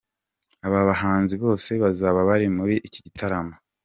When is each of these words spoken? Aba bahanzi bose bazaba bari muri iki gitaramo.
Aba 0.65 0.79
bahanzi 0.89 1.35
bose 1.43 1.71
bazaba 1.83 2.19
bari 2.29 2.47
muri 2.57 2.75
iki 2.87 2.99
gitaramo. 3.05 3.53